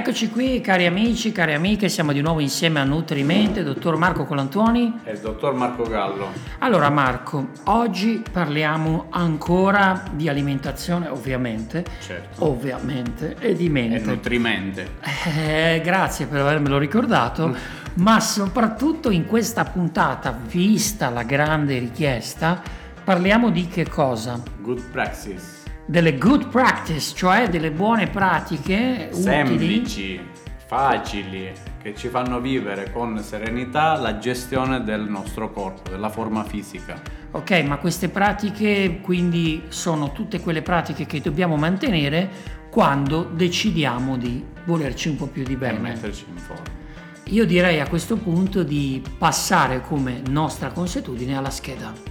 Eccoci 0.00 0.30
qui, 0.30 0.62
cari 0.62 0.86
amici, 0.86 1.30
cari 1.30 1.52
amiche, 1.52 1.90
siamo 1.90 2.12
di 2.12 2.22
nuovo 2.22 2.40
insieme 2.40 2.80
a 2.80 2.84
Nutrimente, 2.84 3.62
dottor 3.62 3.96
Marco 3.96 4.24
Colantoni 4.24 5.00
e 5.04 5.12
il 5.12 5.18
dottor 5.18 5.52
Marco 5.52 5.82
Gallo. 5.82 6.28
Allora 6.60 6.88
Marco, 6.88 7.50
oggi 7.64 8.22
parliamo 8.32 9.08
ancora 9.10 10.04
di 10.10 10.30
alimentazione, 10.30 11.06
ovviamente, 11.08 11.84
certo. 12.00 12.46
ovviamente, 12.46 13.36
e 13.40 13.54
di 13.54 13.68
mente. 13.68 13.96
E 13.96 14.00
nutrimente. 14.00 14.88
Eh, 15.36 15.82
grazie 15.84 16.24
per 16.24 16.40
avermelo 16.40 16.78
ricordato, 16.78 17.54
ma 18.00 18.20
soprattutto 18.20 19.10
in 19.10 19.26
questa 19.26 19.64
puntata, 19.64 20.34
vista 20.46 21.10
la 21.10 21.24
grande 21.24 21.78
richiesta, 21.78 22.62
parliamo 23.04 23.50
di 23.50 23.66
che 23.66 23.86
cosa? 23.86 24.40
Good 24.62 24.80
practice 24.90 25.59
delle 25.90 26.16
good 26.18 26.46
practice, 26.46 27.16
cioè 27.16 27.48
delle 27.48 27.72
buone 27.72 28.06
pratiche 28.06 29.08
semplici, 29.10 30.12
utili. 30.12 30.30
facili, 30.64 31.52
che 31.82 31.96
ci 31.96 32.06
fanno 32.06 32.38
vivere 32.38 32.92
con 32.92 33.18
serenità 33.18 33.96
la 33.96 34.18
gestione 34.18 34.84
del 34.84 35.08
nostro 35.08 35.50
corpo, 35.50 35.90
della 35.90 36.08
forma 36.08 36.44
fisica. 36.44 37.02
Ok, 37.32 37.64
ma 37.64 37.78
queste 37.78 38.08
pratiche 38.08 39.00
quindi 39.02 39.64
sono 39.66 40.12
tutte 40.12 40.38
quelle 40.38 40.62
pratiche 40.62 41.06
che 41.06 41.20
dobbiamo 41.20 41.56
mantenere 41.56 42.30
quando 42.70 43.24
decidiamo 43.24 44.16
di 44.16 44.44
volerci 44.66 45.08
un 45.08 45.16
po' 45.16 45.26
più 45.26 45.42
di 45.42 45.56
bene. 45.56 45.76
E 45.76 45.80
metterci 45.80 46.24
in 46.28 46.36
forma. 46.36 46.78
Io 47.24 47.44
direi 47.44 47.80
a 47.80 47.88
questo 47.88 48.16
punto 48.16 48.62
di 48.62 49.02
passare 49.18 49.80
come 49.80 50.22
nostra 50.28 50.70
consuetudine 50.70 51.36
alla 51.36 51.50
scheda. 51.50 52.09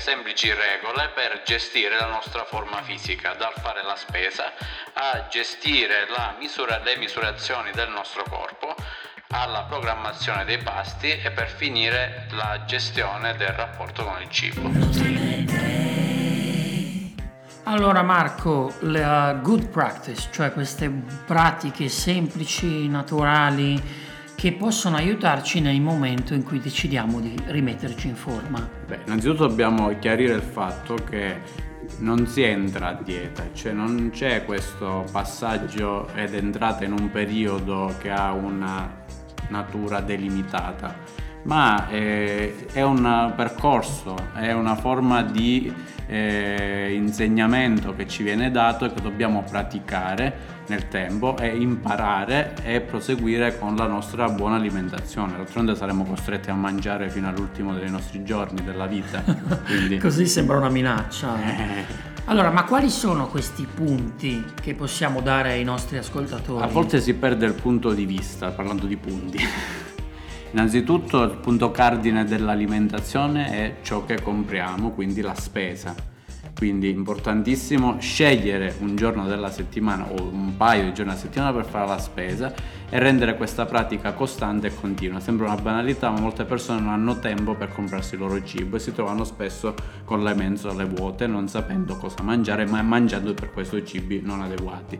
Semplici 0.00 0.52
regole 0.52 1.10
per 1.14 1.42
gestire 1.44 1.96
la 1.96 2.06
nostra 2.06 2.44
forma 2.44 2.82
fisica, 2.82 3.34
dal 3.34 3.54
fare 3.56 3.82
la 3.82 3.96
spesa 3.96 4.52
a 4.92 5.26
gestire 5.28 6.06
misura, 6.38 6.78
le 6.82 6.96
misurazioni 6.96 7.70
del 7.72 7.90
nostro 7.90 8.24
corpo, 8.28 8.74
alla 9.30 9.64
programmazione 9.68 10.44
dei 10.44 10.58
pasti 10.58 11.10
e 11.10 11.30
per 11.30 11.48
finire 11.48 12.26
la 12.30 12.64
gestione 12.66 13.36
del 13.36 13.48
rapporto 13.48 14.04
con 14.04 14.20
il 14.22 14.30
cibo. 14.30 14.70
Allora 17.64 18.02
Marco, 18.02 18.74
la 18.80 19.34
good 19.42 19.68
practice, 19.68 20.28
cioè 20.32 20.52
queste 20.52 20.88
pratiche 21.26 21.88
semplici, 21.88 22.88
naturali, 22.88 24.06
che 24.34 24.52
possono 24.52 24.96
aiutarci 24.96 25.60
nel 25.60 25.80
momento 25.80 26.32
in 26.32 26.44
cui 26.44 26.60
decidiamo 26.60 27.20
di 27.20 27.36
rimetterci 27.46 28.06
in 28.06 28.16
forma? 28.16 28.77
Beh, 28.88 29.00
innanzitutto 29.04 29.46
dobbiamo 29.46 29.98
chiarire 29.98 30.32
il 30.32 30.40
fatto 30.40 30.94
che 30.94 31.40
non 31.98 32.26
si 32.26 32.40
entra 32.40 32.88
a 32.88 32.92
dieta, 32.94 33.44
cioè 33.52 33.72
non 33.72 34.08
c'è 34.10 34.46
questo 34.46 35.04
passaggio 35.12 36.08
ed 36.14 36.32
entrata 36.32 36.86
in 36.86 36.92
un 36.92 37.10
periodo 37.10 37.94
che 37.98 38.10
ha 38.10 38.32
una 38.32 38.90
natura 39.50 40.00
delimitata, 40.00 40.96
ma 41.48 41.88
è, 41.88 42.54
è 42.72 42.82
un 42.82 43.32
percorso, 43.34 44.14
è 44.34 44.52
una 44.52 44.76
forma 44.76 45.22
di 45.22 45.72
eh, 46.06 46.92
insegnamento 46.92 47.94
che 47.94 48.06
ci 48.06 48.22
viene 48.22 48.50
dato 48.50 48.84
e 48.84 48.92
che 48.92 49.00
dobbiamo 49.00 49.42
praticare 49.42 50.56
nel 50.66 50.88
tempo 50.88 51.38
e 51.38 51.56
imparare 51.56 52.54
e 52.62 52.82
proseguire 52.82 53.58
con 53.58 53.76
la 53.76 53.86
nostra 53.86 54.28
buona 54.28 54.56
alimentazione. 54.56 55.38
D'altronde 55.38 55.74
saremo 55.74 56.04
costretti 56.04 56.50
a 56.50 56.54
mangiare 56.54 57.08
fino 57.08 57.28
all'ultimo 57.28 57.72
dei 57.72 57.88
nostri 57.88 58.22
giorni 58.24 58.62
della 58.62 58.86
vita. 58.86 59.24
Così 59.98 60.26
sembra 60.26 60.58
una 60.58 60.68
minaccia. 60.68 61.34
Eh. 61.42 61.84
Allora, 62.26 62.50
ma 62.50 62.64
quali 62.64 62.90
sono 62.90 63.26
questi 63.26 63.66
punti 63.74 64.44
che 64.60 64.74
possiamo 64.74 65.22
dare 65.22 65.52
ai 65.52 65.64
nostri 65.64 65.96
ascoltatori? 65.96 66.62
A 66.62 66.66
volte 66.66 67.00
si 67.00 67.14
perde 67.14 67.46
il 67.46 67.54
punto 67.54 67.94
di 67.94 68.04
vista 68.04 68.50
parlando 68.50 68.84
di 68.84 68.98
punti. 68.98 69.38
Innanzitutto 70.50 71.22
il 71.22 71.36
punto 71.36 71.70
cardine 71.70 72.24
dell'alimentazione 72.24 73.50
è 73.50 73.74
ciò 73.82 74.04
che 74.06 74.22
compriamo, 74.22 74.92
quindi 74.92 75.20
la 75.20 75.34
spesa. 75.34 75.94
Quindi 76.56 76.88
importantissimo 76.88 78.00
scegliere 78.00 78.74
un 78.80 78.96
giorno 78.96 79.26
della 79.26 79.50
settimana 79.50 80.08
o 80.10 80.22
un 80.32 80.56
paio 80.56 80.84
di 80.84 80.92
giorni 80.94 81.12
alla 81.12 81.20
settimana 81.20 81.52
per 81.52 81.66
fare 81.66 81.86
la 81.86 81.98
spesa 81.98 82.52
e 82.88 82.98
rendere 82.98 83.36
questa 83.36 83.64
pratica 83.66 84.12
costante 84.12 84.66
e 84.66 84.74
continua. 84.74 85.20
Sembra 85.20 85.46
una 85.52 85.60
banalità, 85.60 86.10
ma 86.10 86.18
molte 86.18 86.44
persone 86.44 86.80
non 86.80 86.94
hanno 86.94 87.20
tempo 87.20 87.54
per 87.54 87.68
comprarsi 87.72 88.14
il 88.14 88.20
loro 88.20 88.42
cibo 88.42 88.74
e 88.76 88.80
si 88.80 88.92
trovano 88.92 89.22
spesso 89.22 89.74
con 90.04 90.24
le 90.24 90.34
mensole 90.34 90.84
vuote, 90.86 91.28
non 91.28 91.46
sapendo 91.46 91.96
cosa 91.96 92.22
mangiare, 92.24 92.66
ma 92.66 92.82
mangiando 92.82 93.34
per 93.34 93.52
questo 93.52 93.80
cibi 93.84 94.20
non 94.24 94.40
adeguati. 94.40 94.98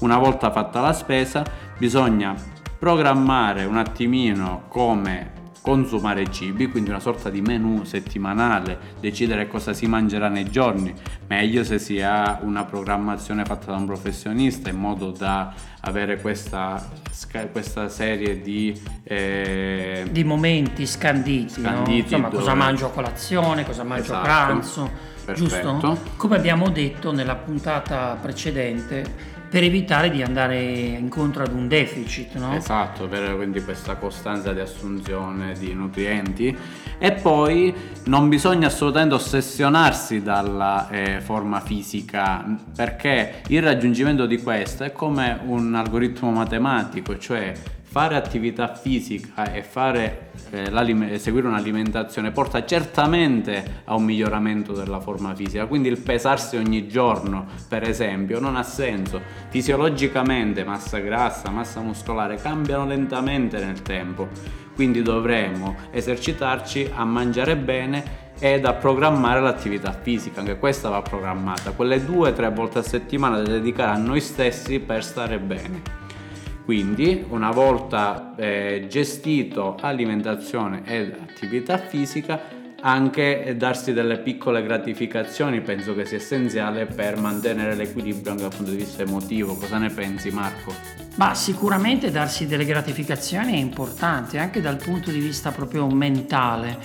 Una 0.00 0.18
volta 0.18 0.50
fatta 0.50 0.80
la 0.80 0.92
spesa, 0.92 1.44
bisogna 1.78 2.34
programmare 2.78 3.64
un 3.64 3.76
attimino 3.76 4.64
come 4.68 5.36
consumare 5.66 6.30
cibi, 6.30 6.68
quindi 6.68 6.90
una 6.90 7.00
sorta 7.00 7.28
di 7.28 7.40
menù 7.40 7.82
settimanale, 7.82 8.78
decidere 9.00 9.48
cosa 9.48 9.72
si 9.72 9.88
mangerà 9.88 10.28
nei 10.28 10.48
giorni, 10.48 10.94
meglio 11.26 11.64
se 11.64 11.80
si 11.80 12.00
ha 12.00 12.38
una 12.42 12.64
programmazione 12.64 13.44
fatta 13.44 13.72
da 13.72 13.76
un 13.76 13.84
professionista 13.84 14.70
in 14.70 14.76
modo 14.76 15.10
da 15.10 15.52
avere 15.80 16.20
questa, 16.20 16.88
questa 17.50 17.88
serie 17.88 18.40
di, 18.40 18.80
eh, 19.02 20.06
di 20.08 20.22
momenti 20.22 20.86
scanditi, 20.86 21.60
scanditi 21.60 21.90
no? 21.90 21.96
insomma 21.96 22.28
dove... 22.28 22.42
cosa 22.44 22.54
mangio 22.54 22.86
a 22.86 22.90
colazione, 22.90 23.64
cosa 23.64 23.82
mangio 23.82 24.02
esatto. 24.04 24.18
a 24.18 24.22
pranzo, 24.22 24.90
Perfetto. 25.24 25.78
giusto? 25.80 25.98
Come 26.16 26.36
abbiamo 26.36 26.68
detto 26.68 27.10
nella 27.10 27.34
puntata 27.34 28.16
precedente, 28.22 29.34
per 29.48 29.62
evitare 29.62 30.10
di 30.10 30.22
andare 30.22 30.60
incontro 30.60 31.42
ad 31.42 31.52
un 31.52 31.68
deficit. 31.68 32.34
No? 32.34 32.54
Esatto, 32.54 33.04
avere 33.04 33.34
quindi 33.34 33.62
questa 33.62 33.96
costanza 33.96 34.52
di 34.52 34.60
assunzione 34.60 35.54
di 35.58 35.72
nutrienti 35.72 36.56
e 36.98 37.12
poi 37.12 37.74
non 38.04 38.28
bisogna 38.28 38.66
assolutamente 38.66 39.14
ossessionarsi 39.14 40.22
dalla 40.22 40.88
eh, 40.88 41.20
forma 41.20 41.60
fisica 41.60 42.44
perché 42.74 43.42
il 43.48 43.62
raggiungimento 43.62 44.26
di 44.26 44.42
questa 44.42 44.86
è 44.86 44.92
come 44.92 45.38
un 45.44 45.74
algoritmo 45.74 46.30
matematico, 46.30 47.18
cioè 47.18 47.52
fare 47.88 48.16
attività 48.16 48.74
fisica 48.74 49.52
e 49.52 49.62
fare, 49.62 50.30
eh, 50.50 51.18
seguire 51.18 51.46
un'alimentazione 51.46 52.30
porta 52.30 52.64
certamente 52.64 53.82
a 53.84 53.94
un 53.94 54.04
miglioramento 54.04 54.72
della 54.72 55.00
forma 55.00 55.34
fisica, 55.34 55.66
quindi 55.66 55.88
il 55.88 55.98
pesarsi 56.00 56.56
ogni 56.56 56.88
giorno, 56.88 57.46
per 57.68 57.88
esempio, 57.88 58.40
non 58.40 58.56
ha 58.56 58.62
senso. 58.62 59.20
Fisiologicamente 59.48 60.64
massa 60.64 60.98
grassa, 60.98 61.48
massa 61.50 61.80
muscolare 61.80 62.36
cambiano 62.36 62.86
lentamente 62.86 63.64
nel 63.64 63.80
tempo, 63.80 64.28
quindi 64.74 65.00
dovremmo 65.00 65.76
esercitarci 65.90 66.90
a 66.94 67.04
mangiare 67.04 67.56
bene 67.56 68.24
ed 68.38 68.66
a 68.66 68.74
programmare 68.74 69.40
l'attività 69.40 69.92
fisica, 69.92 70.40
anche 70.40 70.58
questa 70.58 70.90
va 70.90 71.00
programmata, 71.00 71.70
quelle 71.70 72.04
due 72.04 72.30
o 72.30 72.32
tre 72.34 72.50
volte 72.50 72.80
a 72.80 72.82
settimana 72.82 73.36
da 73.40 73.52
dedicare 73.52 73.92
a 73.92 73.96
noi 73.96 74.20
stessi 74.20 74.80
per 74.80 75.02
stare 75.02 75.38
bene. 75.38 76.05
Quindi 76.66 77.24
una 77.28 77.52
volta 77.52 78.34
eh, 78.34 78.86
gestito 78.90 79.76
alimentazione 79.80 80.82
ed 80.84 81.14
attività 81.16 81.78
fisica, 81.78 82.40
anche 82.80 83.54
darsi 83.56 83.92
delle 83.92 84.18
piccole 84.18 84.64
gratificazioni 84.64 85.60
penso 85.60 85.94
che 85.94 86.04
sia 86.04 86.16
essenziale 86.16 86.86
per 86.86 87.18
mantenere 87.18 87.76
l'equilibrio 87.76 88.32
anche 88.32 88.42
dal 88.42 88.52
punto 88.52 88.72
di 88.72 88.78
vista 88.78 89.04
emotivo. 89.04 89.54
Cosa 89.54 89.78
ne 89.78 89.90
pensi 89.90 90.30
Marco? 90.32 90.74
Ma 91.14 91.36
sicuramente 91.36 92.10
darsi 92.10 92.48
delle 92.48 92.64
gratificazioni 92.64 93.52
è 93.52 93.58
importante 93.58 94.38
anche 94.38 94.60
dal 94.60 94.76
punto 94.76 95.12
di 95.12 95.20
vista 95.20 95.52
proprio 95.52 95.86
mentale. 95.86 96.76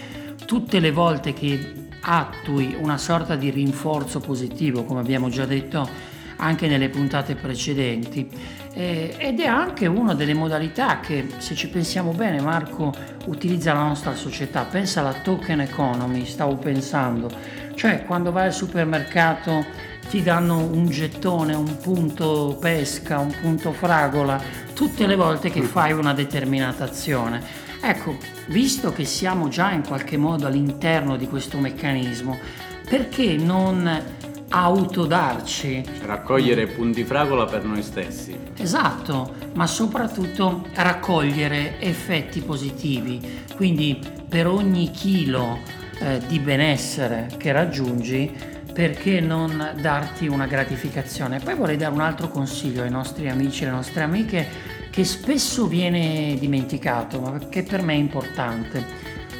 Tutte 0.45 0.79
le 0.79 0.91
volte 0.91 1.33
che 1.33 1.87
attui 2.01 2.75
una 2.79 2.99
sorta 2.99 3.35
di 3.35 3.49
rinforzo 3.49 4.19
positivo, 4.19 4.83
come 4.83 4.99
abbiamo 4.99 5.29
già 5.29 5.45
detto 5.45 6.10
anche 6.41 6.67
nelle 6.67 6.89
puntate 6.89 7.35
precedenti, 7.35 8.27
eh, 8.73 9.13
ed 9.17 9.39
è 9.39 9.45
anche 9.45 9.85
una 9.85 10.15
delle 10.15 10.33
modalità 10.33 10.99
che, 10.99 11.27
se 11.37 11.53
ci 11.53 11.69
pensiamo 11.69 12.13
bene, 12.13 12.41
Marco 12.41 12.91
utilizza 13.25 13.73
la 13.73 13.83
nostra 13.83 14.15
società. 14.15 14.63
Pensa 14.63 15.01
alla 15.01 15.13
token 15.13 15.61
economy, 15.61 16.25
stavo 16.25 16.55
pensando, 16.55 17.29
cioè 17.75 18.03
quando 18.05 18.31
vai 18.31 18.47
al 18.47 18.53
supermercato 18.53 19.63
ti 20.09 20.23
danno 20.23 20.57
un 20.57 20.89
gettone, 20.89 21.53
un 21.53 21.77
punto 21.77 22.57
pesca, 22.59 23.19
un 23.19 23.33
punto 23.39 23.71
fragola, 23.71 24.41
tutte 24.73 25.05
le 25.05 25.15
volte 25.15 25.51
che 25.51 25.61
fai 25.61 25.91
una 25.91 26.13
determinata 26.13 26.83
azione. 26.83 27.69
Ecco, 27.83 28.17
visto 28.47 28.91
che 28.91 29.05
siamo 29.05 29.47
già 29.47 29.71
in 29.71 29.85
qualche 29.85 30.17
modo 30.17 30.47
all'interno 30.47 31.17
di 31.17 31.27
questo 31.27 31.59
meccanismo, 31.59 32.37
perché 32.89 33.35
non 33.37 34.01
autodarci. 34.53 35.81
Raccogliere 36.03 36.67
punti 36.67 37.05
fragola 37.05 37.45
per 37.45 37.63
noi 37.63 37.81
stessi. 37.81 38.37
Esatto, 38.57 39.33
ma 39.53 39.65
soprattutto 39.65 40.65
raccogliere 40.73 41.79
effetti 41.79 42.41
positivi. 42.41 43.43
Quindi 43.55 43.99
per 44.27 44.47
ogni 44.47 44.91
chilo 44.91 45.59
eh, 45.99 46.21
di 46.27 46.39
benessere 46.39 47.29
che 47.37 47.51
raggiungi, 47.53 48.59
perché 48.73 49.19
non 49.19 49.73
darti 49.79 50.27
una 50.27 50.47
gratificazione? 50.47 51.39
Poi 51.39 51.55
vorrei 51.55 51.77
dare 51.77 51.93
un 51.93 52.01
altro 52.01 52.29
consiglio 52.29 52.83
ai 52.83 52.89
nostri 52.89 53.29
amici 53.29 53.63
e 53.63 53.67
alle 53.67 53.75
nostre 53.75 54.03
amiche 54.03 54.47
che 54.89 55.05
spesso 55.05 55.67
viene 55.67 56.35
dimenticato, 56.37 57.21
ma 57.21 57.37
che 57.49 57.63
per 57.63 57.81
me 57.81 57.93
è 57.93 57.97
importante. 57.97 58.85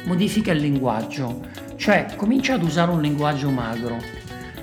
Modifica 0.04 0.52
il 0.52 0.60
linguaggio, 0.60 1.40
cioè 1.76 2.14
comincia 2.16 2.54
ad 2.54 2.62
usare 2.62 2.90
un 2.90 3.00
linguaggio 3.00 3.50
magro. 3.50 4.20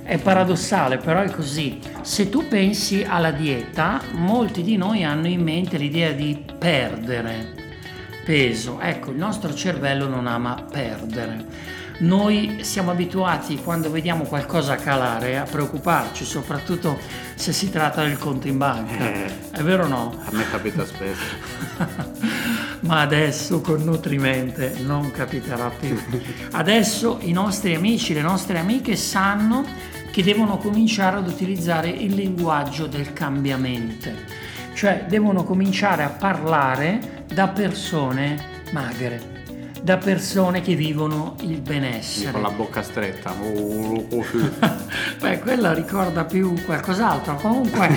È 0.09 0.17
paradossale, 0.17 0.97
però 0.97 1.21
è 1.21 1.29
così. 1.29 1.79
Se 2.01 2.29
tu 2.29 2.47
pensi 2.47 3.06
alla 3.07 3.29
dieta, 3.29 4.01
molti 4.13 4.63
di 4.63 4.75
noi 4.75 5.03
hanno 5.03 5.27
in 5.27 5.44
mente 5.44 5.77
l'idea 5.77 6.13
di 6.13 6.44
perdere 6.57 7.53
peso. 8.25 8.79
Ecco, 8.79 9.11
il 9.11 9.17
nostro 9.17 9.53
cervello 9.53 10.07
non 10.07 10.25
ama 10.25 10.65
perdere 10.67 11.77
noi 12.00 12.59
siamo 12.61 12.91
abituati 12.91 13.57
quando 13.57 13.91
vediamo 13.91 14.23
qualcosa 14.23 14.75
calare 14.77 15.38
a 15.38 15.44
preoccuparci, 15.44 16.23
soprattutto 16.23 16.97
se 17.35 17.51
si 17.51 17.69
tratta 17.69 18.03
del 18.03 18.17
conto 18.17 18.47
in 18.47 18.57
banca. 18.57 19.13
Eh, 19.13 19.51
È 19.51 19.61
vero 19.61 19.83
o 19.83 19.88
no? 19.88 20.17
A 20.23 20.29
me 20.31 20.50
capita 20.50 20.85
spesso. 20.85 21.35
Ma 22.81 23.01
adesso 23.01 23.59
con 23.59 23.83
Nutrimente 23.83 24.75
non 24.79 25.11
capiterà 25.11 25.69
più. 25.69 26.00
Adesso 26.51 27.17
i 27.23 27.33
nostri 27.33 27.75
amici, 27.75 28.13
le 28.13 28.21
nostre 28.21 28.57
amiche 28.57 28.95
sanno 28.95 29.65
che 30.11 30.23
devono 30.23 30.57
cominciare 30.57 31.17
ad 31.17 31.27
utilizzare 31.27 31.89
il 31.89 32.13
linguaggio 32.13 32.88
del 32.88 33.13
cambiamento, 33.13 34.09
cioè 34.73 35.06
devono 35.07 35.44
cominciare 35.44 36.03
a 36.03 36.09
parlare 36.09 37.25
da 37.33 37.47
persone 37.47 38.57
magre 38.71 39.38
da 39.81 39.97
persone 39.97 40.61
che 40.61 40.75
vivono 40.75 41.35
il 41.41 41.59
benessere. 41.61 42.31
Con 42.31 42.41
la 42.41 42.51
bocca 42.51 42.81
stretta. 42.81 43.33
Oh, 43.39 44.05
oh, 44.09 44.25
Beh, 45.19 45.39
quella 45.39 45.73
ricorda 45.73 46.25
più 46.25 46.53
qualcos'altro. 46.63 47.35
Comunque, 47.35 47.95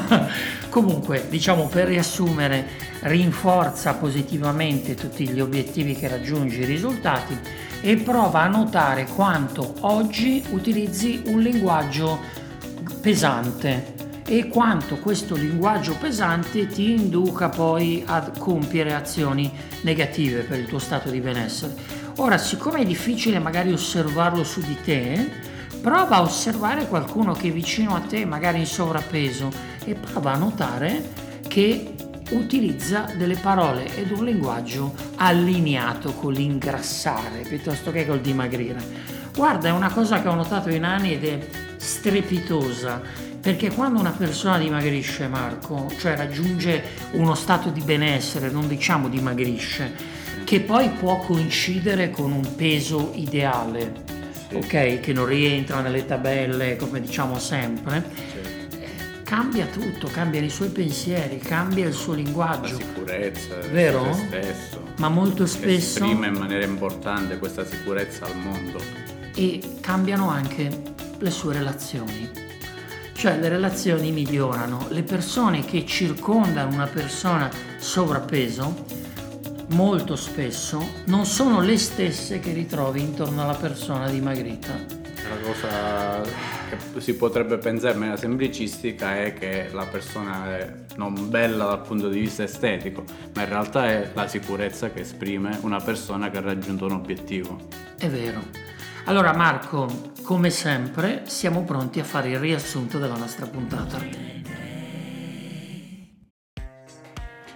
comunque, 0.68 1.26
diciamo 1.28 1.66
per 1.66 1.88
riassumere, 1.88 2.66
rinforza 3.00 3.94
positivamente 3.94 4.94
tutti 4.94 5.28
gli 5.28 5.40
obiettivi 5.40 5.94
che 5.94 6.08
raggiungi, 6.08 6.60
i 6.60 6.64
risultati 6.64 7.38
e 7.80 7.96
prova 7.96 8.42
a 8.42 8.48
notare 8.48 9.06
quanto 9.06 9.74
oggi 9.80 10.42
utilizzi 10.50 11.22
un 11.26 11.40
linguaggio 11.40 12.18
pesante 13.00 14.01
e 14.24 14.48
quanto 14.48 14.96
questo 14.96 15.34
linguaggio 15.34 15.96
pesante 15.96 16.66
ti 16.66 16.92
induca 16.92 17.48
poi 17.48 18.02
a 18.06 18.30
compiere 18.38 18.94
azioni 18.94 19.50
negative 19.82 20.42
per 20.42 20.58
il 20.58 20.66
tuo 20.66 20.78
stato 20.78 21.10
di 21.10 21.20
benessere. 21.20 21.74
Ora, 22.16 22.38
siccome 22.38 22.80
è 22.80 22.84
difficile 22.84 23.38
magari 23.38 23.72
osservarlo 23.72 24.44
su 24.44 24.60
di 24.60 24.76
te, 24.82 25.30
prova 25.80 26.16
a 26.16 26.22
osservare 26.22 26.86
qualcuno 26.86 27.32
che 27.32 27.48
è 27.48 27.52
vicino 27.52 27.94
a 27.94 28.00
te, 28.00 28.24
magari 28.24 28.58
in 28.58 28.66
sovrappeso, 28.66 29.50
e 29.84 29.94
prova 29.94 30.32
a 30.32 30.38
notare 30.38 31.10
che 31.48 31.94
utilizza 32.30 33.06
delle 33.16 33.36
parole 33.36 33.94
ed 33.96 34.10
un 34.10 34.24
linguaggio 34.24 34.94
allineato 35.16 36.12
con 36.12 36.32
l'ingrassare 36.32 37.40
piuttosto 37.40 37.90
che 37.90 38.06
col 38.06 38.20
dimagrire. 38.20 38.80
Guarda, 39.34 39.68
è 39.68 39.72
una 39.72 39.90
cosa 39.90 40.20
che 40.20 40.28
ho 40.28 40.34
notato 40.34 40.68
in 40.70 40.84
anni 40.84 41.14
ed 41.14 41.24
è 41.24 41.46
strepitosa 41.76 43.00
perché 43.42 43.72
quando 43.72 43.98
una 43.98 44.12
persona 44.12 44.56
dimagrisce, 44.56 45.26
Marco, 45.26 45.90
cioè 45.98 46.16
raggiunge 46.16 46.80
uno 47.14 47.34
stato 47.34 47.70
di 47.70 47.80
benessere, 47.80 48.50
non 48.50 48.68
diciamo 48.68 49.08
dimagrisce, 49.08 49.92
che 50.44 50.60
poi 50.60 50.90
può 50.90 51.18
coincidere 51.18 52.10
con 52.10 52.30
un 52.30 52.54
peso 52.54 53.10
ideale, 53.16 53.94
sì. 54.48 54.54
ok? 54.54 55.00
Che 55.00 55.12
non 55.12 55.26
rientra 55.26 55.80
nelle 55.80 56.06
tabelle, 56.06 56.76
come 56.76 57.00
diciamo 57.00 57.40
sempre. 57.40 58.04
Sì. 58.14 58.50
Cambia 59.24 59.66
tutto, 59.66 60.06
cambiano 60.06 60.46
i 60.46 60.50
suoi 60.50 60.68
pensieri, 60.68 61.38
cambia 61.38 61.88
il 61.88 61.94
suo 61.94 62.12
linguaggio. 62.12 62.78
La 62.78 62.84
sicurezza, 62.84 63.56
vero? 63.72 64.14
Se 64.14 64.26
stesso. 64.28 64.82
Ma 64.98 65.08
molto 65.08 65.46
spesso. 65.46 66.04
Esprime 66.04 66.28
in 66.28 66.34
maniera 66.34 66.64
importante 66.64 67.38
questa 67.38 67.66
sicurezza 67.66 68.24
al 68.24 68.36
mondo. 68.36 68.78
E 69.34 69.78
cambiano 69.80 70.28
anche 70.28 70.70
le 71.18 71.30
sue 71.30 71.54
relazioni 71.54 72.41
cioè 73.22 73.38
le 73.38 73.48
relazioni 73.48 74.10
migliorano, 74.10 74.88
le 74.88 75.04
persone 75.04 75.64
che 75.64 75.86
circondano 75.86 76.74
una 76.74 76.88
persona 76.88 77.48
sovrappeso 77.76 78.84
molto 79.68 80.16
spesso 80.16 80.84
non 81.04 81.24
sono 81.24 81.60
le 81.60 81.78
stesse 81.78 82.40
che 82.40 82.52
ritrovi 82.52 83.00
intorno 83.00 83.42
alla 83.42 83.54
persona 83.54 84.10
dimagrita. 84.10 84.72
La 84.74 85.36
cosa 85.40 86.22
che 86.68 87.00
si 87.00 87.14
potrebbe 87.14 87.58
pensare 87.58 87.92
in 87.92 87.98
maniera 88.00 88.18
semplicistica 88.18 89.16
è 89.16 89.34
che 89.34 89.68
la 89.70 89.86
persona 89.86 90.58
è 90.58 90.74
non 90.96 91.30
bella 91.30 91.66
dal 91.66 91.82
punto 91.82 92.08
di 92.08 92.18
vista 92.18 92.42
estetico, 92.42 93.04
ma 93.34 93.42
in 93.42 93.48
realtà 93.48 93.86
è 93.86 94.10
la 94.14 94.26
sicurezza 94.26 94.90
che 94.90 95.02
esprime 95.02 95.60
una 95.60 95.78
persona 95.78 96.28
che 96.28 96.38
ha 96.38 96.40
raggiunto 96.40 96.86
un 96.86 96.94
obiettivo. 96.94 97.68
È 97.96 98.08
vero. 98.08 98.71
Allora 99.06 99.34
Marco, 99.34 100.12
come 100.22 100.50
sempre, 100.50 101.22
siamo 101.26 101.64
pronti 101.64 101.98
a 101.98 102.04
fare 102.04 102.30
il 102.30 102.38
riassunto 102.38 102.98
della 102.98 103.16
nostra 103.16 103.46
puntata. 103.46 103.98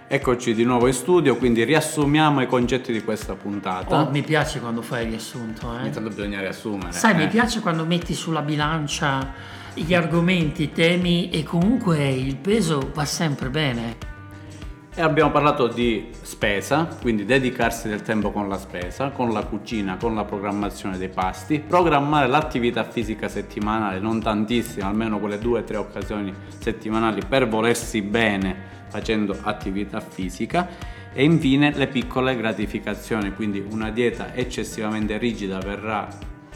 Eccoci 0.09 0.53
di 0.53 0.63
nuovo 0.65 0.87
in 0.87 0.93
studio, 0.93 1.37
quindi 1.37 1.63
riassumiamo 1.63 2.41
i 2.41 2.47
concetti 2.47 2.91
di 2.91 3.01
questa 3.01 3.35
puntata. 3.35 4.01
Oh, 4.01 4.09
mi 4.09 4.23
piace 4.23 4.59
quando 4.59 4.81
fai 4.81 5.03
il 5.03 5.09
riassunto, 5.09 5.73
eh. 5.73 5.81
Ogni 5.81 5.89
tanto 5.91 6.09
bisogna 6.09 6.41
riassumere. 6.41 6.91
Sai, 6.91 7.11
eh. 7.11 7.15
mi 7.15 7.27
piace 7.27 7.61
quando 7.61 7.85
metti 7.85 8.13
sulla 8.13 8.41
bilancia 8.41 9.33
gli 9.73 9.93
argomenti, 9.93 10.63
i 10.63 10.71
temi 10.73 11.29
e 11.29 11.43
comunque 11.43 12.09
il 12.09 12.35
peso 12.35 12.91
va 12.93 13.05
sempre 13.05 13.49
bene. 13.49 14.16
E 14.99 15.01
abbiamo 15.03 15.29
parlato 15.29 15.67
di 15.67 16.09
spesa, 16.23 16.87
quindi 16.99 17.23
dedicarsi 17.23 17.87
del 17.87 18.01
tempo 18.01 18.31
con 18.31 18.49
la 18.49 18.57
spesa, 18.57 19.11
con 19.11 19.31
la 19.31 19.43
cucina, 19.43 19.95
con 19.95 20.15
la 20.15 20.23
programmazione 20.23 20.97
dei 20.97 21.09
pasti, 21.09 21.59
programmare 21.59 22.25
l'attività 22.25 22.83
fisica 22.83 23.27
settimanale, 23.27 23.99
non 23.99 24.19
tantissimo, 24.19 24.87
almeno 24.87 25.19
quelle 25.19 25.37
due 25.37 25.59
o 25.59 25.63
tre 25.63 25.77
occasioni 25.77 26.33
settimanali 26.57 27.21
per 27.29 27.47
volersi 27.47 28.01
bene 28.01 28.55
facendo 28.87 29.37
attività 29.39 29.99
fisica. 29.99 30.67
E 31.13 31.23
infine 31.23 31.73
le 31.75 31.85
piccole 31.85 32.35
gratificazioni, 32.35 33.35
quindi 33.35 33.63
una 33.69 33.91
dieta 33.91 34.33
eccessivamente 34.33 35.19
rigida 35.19 35.59
verrà 35.59 36.07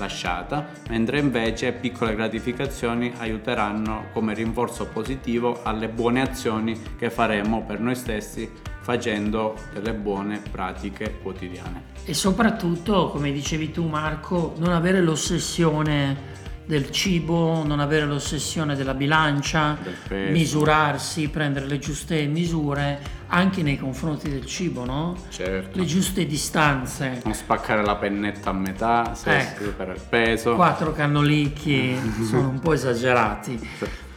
lasciata, 0.02 0.68
mentre 0.90 1.20
invece 1.20 1.72
piccole 1.72 2.16
gratificazioni 2.16 3.14
aiuteranno 3.20 4.06
come 4.12 4.34
rinforzo 4.34 4.88
positivo 4.88 5.62
alle 5.64 5.88
buone 5.88 6.22
azioni 6.22 6.80
che 6.98 7.10
faremo 7.12 7.64
per 7.64 7.80
noi 7.80 7.96
stessi 7.96 8.50
facendo 8.82 9.56
delle 9.74 9.94
buone 9.94 10.42
pratiche 10.52 11.20
quotidiane. 11.22 11.90
E 12.04 12.16
soprattutto, 12.16 13.10
come 13.10 13.32
dicevi 13.32 13.72
tu 13.72 13.88
Marco, 13.88 14.56
non 14.58 14.74
avere 14.74 15.02
l'ossessione 15.02 16.31
del 16.66 16.92
cibo, 16.92 17.64
non 17.66 17.80
avere 17.80 18.06
l'ossessione 18.06 18.76
della 18.76 18.94
bilancia, 18.94 19.78
misurarsi, 20.10 21.28
prendere 21.28 21.66
le 21.68 21.80
giuste 21.80 22.26
misure 22.26 23.20
anche 23.28 23.64
nei 23.64 23.78
confronti 23.78 24.30
del 24.30 24.46
cibo, 24.46 24.86
no? 24.86 25.16
Certo. 25.30 25.78
Le 25.78 25.86
giuste 25.86 26.26
distanze. 26.26 27.22
Non 27.24 27.34
spaccare 27.34 27.84
la 27.84 27.96
pennetta 27.96 28.50
a 28.50 28.54
metà 28.54 29.16
se 29.16 29.38
ecco. 29.38 29.72
per 29.76 29.90
il 29.96 30.02
peso. 30.08 30.56
Quattro 30.56 30.92
cannolicchi 30.92 31.98
sono 32.28 32.50
un 32.50 32.60
po' 32.60 32.74
esagerati. 32.74 33.60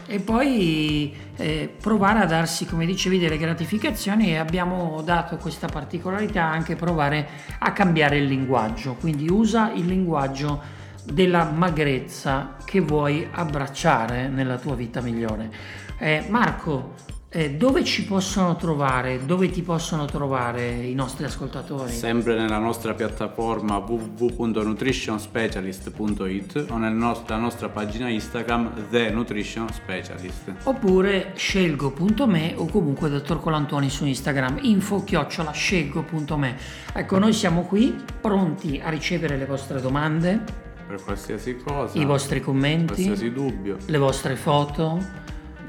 E 0.06 0.20
poi 0.20 1.14
eh, 1.36 1.72
provare 1.80 2.20
a 2.20 2.26
darsi, 2.26 2.66
come 2.66 2.84
dicevi, 2.84 3.18
delle 3.18 3.38
gratificazioni 3.38 4.32
e 4.32 4.36
abbiamo 4.36 5.00
dato 5.02 5.36
questa 5.36 5.66
particolarità 5.66 6.44
anche 6.44 6.76
provare 6.76 7.26
a 7.58 7.72
cambiare 7.72 8.18
il 8.18 8.26
linguaggio. 8.26 8.94
Quindi 8.94 9.30
usa 9.30 9.72
il 9.72 9.86
linguaggio 9.86 10.82
della 11.04 11.44
magrezza 11.44 12.56
che 12.64 12.80
vuoi 12.80 13.26
abbracciare 13.30 14.28
nella 14.28 14.58
tua 14.58 14.75
vita 14.75 15.00
migliore. 15.00 15.50
Eh, 15.99 16.25
Marco, 16.28 17.12
eh, 17.37 17.50
dove 17.50 17.82
ci 17.82 18.04
possono 18.04 18.54
trovare, 18.54 19.26
dove 19.26 19.50
ti 19.50 19.62
possono 19.62 20.04
trovare 20.04 20.68
i 20.68 20.94
nostri 20.94 21.25
ascoltatori? 21.25 21.90
Sempre 21.90 22.37
nella 22.37 22.58
nostra 22.58 22.94
piattaforma 22.94 23.78
www.nutritionspecialist.it 23.78 26.66
o 26.70 26.78
nella 26.78 26.94
nostra, 26.94 27.37
nostra 27.37 27.68
pagina 27.68 28.08
Instagram 28.08 28.87
The 28.88 29.11
Nutrition 29.11 29.68
Specialist. 29.73 30.52
Oppure 30.62 31.32
scelgo.me 31.34 32.52
o 32.54 32.66
comunque 32.66 33.08
dottor 33.08 33.40
Colantoni 33.40 33.90
su 33.90 34.06
Instagram 34.06 34.61
info 34.62 35.02
chiocciola 35.02 35.50
scelgo.me. 35.50 36.56
Ecco, 36.92 37.18
noi 37.18 37.32
siamo 37.32 37.62
qui 37.62 38.00
pronti 38.20 38.80
a 38.80 38.90
ricevere 38.90 39.37
le 39.37 39.46
vostre 39.46 39.80
domande 39.80 40.63
per 40.87 41.03
qualsiasi 41.03 41.57
cosa, 41.57 41.99
i 41.99 42.05
vostri 42.05 42.41
commenti, 42.41 42.87
qualsiasi 42.95 43.33
dubbio. 43.33 43.79
le 43.87 43.99
vostre 43.99 44.37
foto, 44.37 45.03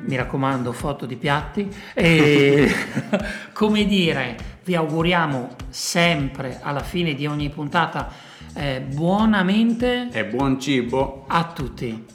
mi 0.05 0.15
raccomando 0.15 0.71
foto 0.71 1.05
di 1.05 1.15
piatti 1.15 1.69
e 1.93 2.69
come 3.53 3.85
dire 3.85 4.35
vi 4.63 4.75
auguriamo 4.75 5.55
sempre 5.69 6.59
alla 6.61 6.81
fine 6.81 7.13
di 7.13 7.25
ogni 7.25 7.49
puntata 7.49 8.11
eh, 8.57 8.81
buonamente 8.81 10.09
E 10.11 10.25
buon 10.25 10.59
cibo 10.59 11.25
a 11.27 11.51
tutti. 11.53 12.14